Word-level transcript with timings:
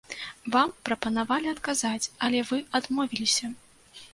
Вам 0.53 0.71
прапанавалі 0.87 1.51
адказаць, 1.51 2.09
але 2.29 2.41
вы 2.53 2.57
адмовіліся. 2.81 3.53